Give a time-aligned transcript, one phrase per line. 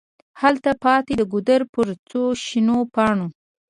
[0.41, 3.27] هلته پاتي د ګودر پر څوشنو پاڼو